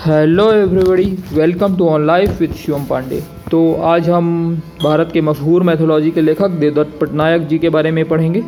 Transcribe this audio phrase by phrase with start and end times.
[0.00, 4.30] Hello everybody welcome to on life with Shivam Pandey तो आज हम
[4.82, 8.42] भारत के मशहूर मैथोलॉजी के लेखक देवदत्त पटनायक जी के बारे में पढ़ेंगे।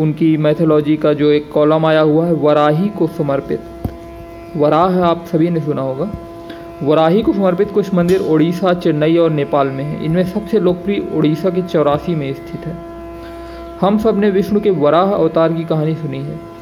[0.00, 3.60] उनकी मैथोलॉजी का जो एक कॉलम आया हुआ है, वराही को समर्पित।
[4.56, 6.10] वराह आप सभी ने सुना होगा।
[6.82, 11.50] वराही को समर्पित कुछ मंदिर ओडिशा, चेन्नई और नेपाल में हैं। इनमें सबसे लोकप्रिय ओडिशा
[11.50, 12.76] के चौरासी में स्थित है।
[13.80, 16.53] हम सबने विष्णु के वराह अवतार की कहानी सुनी है।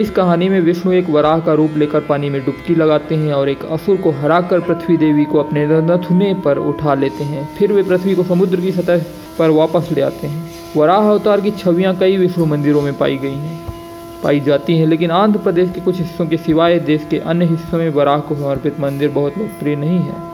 [0.00, 3.48] इस कहानी में विष्णु एक वराह का रूप लेकर पानी में डुबकी लगाते हैं और
[3.48, 7.82] एक असुर को हराकर पृथ्वी देवी को अपने नथुने पर उठा लेते हैं। फिर वे
[7.82, 9.04] पृथ्वी को समुद्र की सतह
[9.38, 13.34] पर वापस ले आते हैं। वराह अवतार की छवियाँ कई विष्णु मंदिरों में पाई गई
[13.34, 13.64] हैं।
[14.22, 17.78] पाई जाती हैं, लेकिन आंध्र प्रदेश के कुछ हिस्सों के सिवाय देश के अन्य हिस्सों
[17.78, 20.33] में वराह को समर्पित मंदिर बहुत लोकप्रिय नहीं है।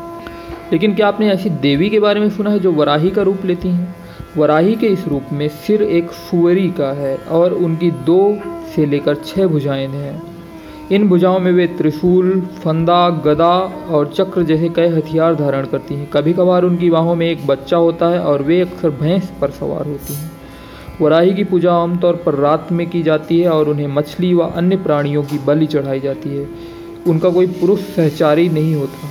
[0.72, 3.68] लेकिन क्या आपने ऐसी देवी के बारे में सुना है जो वराही का रूप लेती
[3.68, 3.96] हैं?
[4.36, 8.38] वराही के इस रूप में सिर एक सुअरी का है और उनकी दो
[8.76, 10.22] से लेकर छह भुजाएँ हैं।
[10.92, 13.58] इन भुजाओं में वे त्रिशूल, फंदा, गदा
[13.90, 17.76] और चक्र जैसे कई हथियार धारण करती हैं। कभी कभार उनकी बाहों में एक बच्चा
[17.76, 20.30] होता है और वे अक्सर भैंस पर सवार होती हैं।
[21.00, 24.76] वराही की पूजा आमतौर पर रात में की जाती है और उन्हें मछली व अन्य
[24.76, 26.48] प्राणियों की बलि चढ़ाई जाती है।
[27.06, 29.09] उनका कोई पुरुष सहचारी नहीं होता।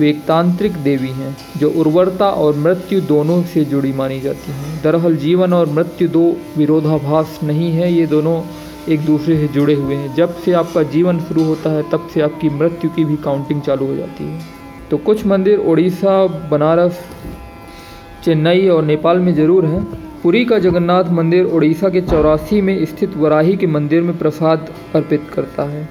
[0.00, 4.82] वे एक तांत्रिक देवी हैं, जो उर्वरता और मृत्यु दोनों से जुड़ी मानी जाती हैं।
[4.82, 8.40] दरअसल जीवन और मृत्यु दो विरोधाभास नहीं है, ये दोनों
[8.88, 12.20] एक दूसरे से जुड़े हुए हैं। जब से आपका जीवन शुरू होता है, तब से
[12.20, 14.40] आपकी मृत्यु की भी काउंटिंग चालू हो जाती है।
[14.90, 17.00] तो कुछ मंदिर उड़ीसा बनारस,
[18.24, 19.82] चेन्नई और नेपाल में ज़रूर हैं।
[20.22, 25.30] पुरी का जगन्नाथ मंदिर उड़ीसा के चौरासी में स्थित वराही के मंदिर में प्रसाद अर्पित
[25.34, 25.88] करता है।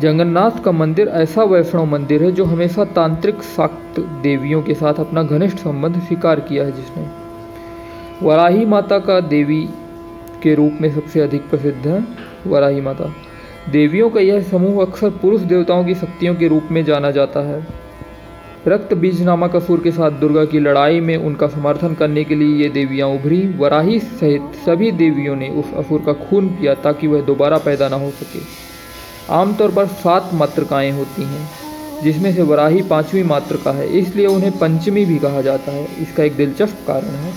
[0.00, 5.22] जगन्नाथ का मंदिर ऐसा वैष्णव मंदिर है जो हमेशा तांत्रिक शाक्त देवियों के साथ अपना
[5.22, 7.06] घनिष्ठ संबंध स्वीकार किया है जिसने।
[8.22, 9.62] वराही माता का देवी
[10.42, 12.02] के रूप में सबसे अधिक प्रसिद्ध है
[12.46, 13.14] वराही माता।
[13.70, 17.66] देवियों का यह समूह अक्सर पुरुष देवताओं की शक्तियों के रूप में जाना जाता है।
[18.68, 22.62] रक्त बीज नामक असुर के साथ दुर्गा की लड़ाई में उनका समर्थन करने के लिए
[22.62, 27.20] ये देवियाँ उभरी। वराही सहित सभी देवियों ने उस असुर का खून पिया ताकि वह
[27.20, 28.63] दोबारा पैदा ना हो सके।
[29.30, 31.48] आमतौर पर सात मात्रकाएँ होती हैं,
[32.02, 36.36] जिसमें से वराही पांचवी मातृका है, इसलिए उन्हें पंचमी भी कहा जाता है। इसका एक
[36.36, 37.32] दिलचस्प कारण है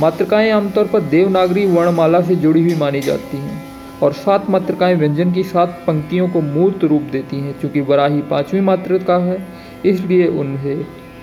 [0.00, 3.62] मातृकाएँ आमतौर पर देवनागरी वर्णमाला से जुड़ी हुई मानी जाती हैं,
[4.02, 8.60] और सात मात्रकाएँ व्यंजन की सात पंक्तियों को मूर्त रूप देती हैं, चूँकि वराही पांचवी
[8.60, 9.46] मातृका है,
[9.86, 10.82] इसलिए उन्हें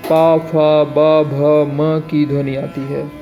[0.10, 3.21] पा, फा, ब, भ, म की ध्वनि आती है।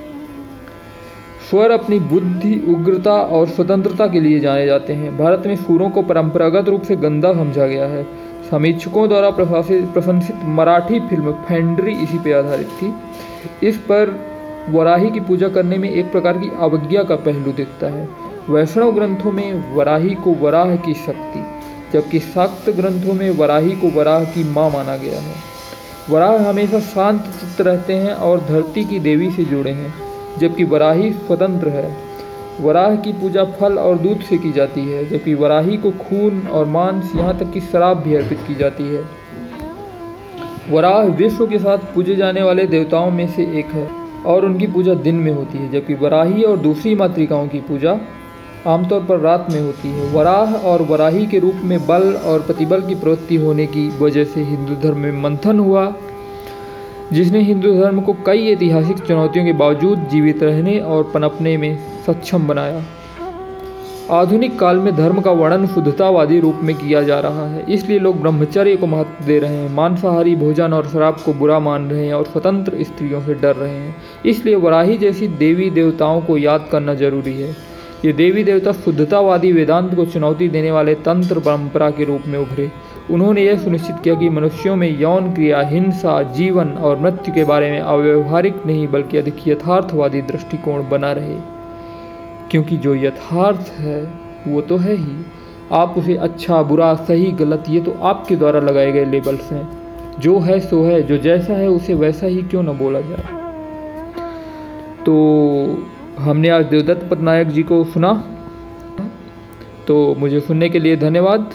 [1.50, 6.02] स्वर अपनी बुद्धि, उग्रता और स्वतंत्रता के लिए जाने जाते हैं। भारत में सुरों को
[6.02, 8.04] परंपरागत रूप से गंदा समझा गया है।
[8.52, 14.16] समीक्षकों द्वारा प्रशंसित मराठी फ़िल्म फेंड्री इसी पर आधारित थी। इस पर
[14.70, 18.08] वराही की पूजा करने में एक प्रकार की अवज्ञा का पहलू दिखता है।
[18.50, 21.44] वैष्णव ग्रंथों में वराही को वराह की शक्ति,
[21.94, 25.34] जबकि शाक्त ग्रंथों में वराही को वराह की माँ माना गया है।
[26.10, 30.09] वराह हमेशा शांत, चित्त रहते हैं और धरती की देवी से जुड़े हैं।
[30.40, 31.90] जबकि वराही स्वतंत्र है।
[32.62, 36.66] वराह की पूजा फल और दूध से की जाती है, जबकि वराही को खून और
[36.68, 39.04] मांस यहाँ तक कि शराब भी अर्पित की जाती है।
[40.70, 43.88] वराह विश्व के साथ पूजे जाने वाले देवताओं में से एक है
[44.26, 47.98] और उनकी पूजा दिन में होती है, जबकि वराही और दूसरी मातृकाओं की पूजा
[48.68, 52.82] आमतौर पर रात में होती है। वराह और वराही के रूप में बल और प्रतिबल
[52.82, 55.86] की प्रवृत्ति होने की वजह से हिंदू धर्म में मंथन हुआ
[57.14, 61.78] जिसने हिंदू धर्म को कई ऐतिहासिक चुनौतियों के बावजूद जीवित रहने और पनपने में
[62.08, 62.84] सक्षम बनाया।
[64.12, 68.20] आधुनिक काल में धर्म का वर्णन शुद्धतावादी रूप में किया जा रहा है, इसलिए लोग
[68.22, 72.14] ब्रह्मचर्य को महत्व दे रहे हैं, मांसाहारी भोजन और शराब को बुरा मान रहे हैं
[72.14, 76.94] और स्वतंत्र स्त्रियों से डर रहे हैं। इसलिए वराही जैसी देवी देवताओं को याद करना
[76.94, 77.56] ज़रूरी है।
[78.06, 82.72] ये देवी देवता शुद्धतावादी वेदांत को चुनौती देने वाले तंत्र परंपरा के रूप में उभरे।
[83.12, 87.72] उन्होंने यह सुनिश्चित किया कि मनुष्यों में यौन क्रिया, हिंसा, जीवन और मृत्यु के बारे
[87.72, 91.36] में अव्यवहारिक नहीं, बल्कि अधिक यथार्थवादी दृष्टिकोण बना रहे।
[92.52, 94.10] क्योंकि जो यथार्थ है,
[94.48, 95.26] वो तो है ही।
[95.72, 99.80] आप उसे अच्छा बुरा, सही, गलत, ये तो आपके द्वारा लगाए गए लेबल्स हैं।
[100.20, 103.40] जो है, सो है, जो जैसा है, उसे वैसा ही क्यों ना बोला जाए?
[105.06, 105.86] तो
[106.20, 108.14] हमने आज देवदत्त पटनायक जी को सुना।
[109.88, 111.54] तो मुझे सुनने के लिए धन्यवाद।